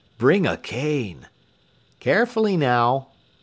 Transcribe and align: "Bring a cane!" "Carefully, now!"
"Bring 0.17 0.47
a 0.47 0.57
cane!" 0.57 1.27
"Carefully, 1.99 2.57
now!" 2.57 3.09